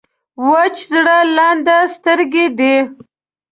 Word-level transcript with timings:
وچ 0.49 0.75
زړه 0.91 1.17
لانده 1.35 1.77
سترګې 1.95 2.45
دي. 2.57 2.75